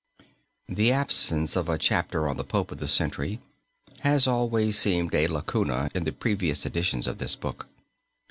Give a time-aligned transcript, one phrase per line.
[0.67, 3.39] The absence of a chapter on the Pope of the Century
[3.99, 7.67] has always seemed a lacuna in the previous editions of this book.